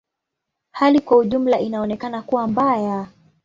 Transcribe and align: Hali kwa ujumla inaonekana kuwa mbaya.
Hali 0.71 0.99
kwa 0.99 1.17
ujumla 1.17 1.59
inaonekana 1.59 2.21
kuwa 2.21 2.47
mbaya. 2.47 3.07